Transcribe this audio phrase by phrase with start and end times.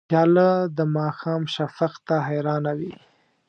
[0.09, 2.93] پیاله د ماښام شفق ته حیرانه وي.